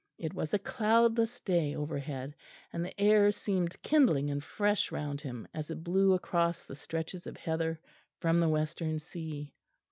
[0.17, 2.33] It was a cloudless day overhead,
[2.73, 7.27] and the air seemed kindling and fresh round him as it blew across the stretches
[7.27, 7.79] of heather
[8.19, 9.53] from the western sea.